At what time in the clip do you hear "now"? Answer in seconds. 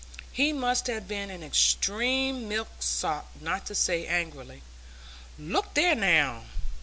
5.93-6.41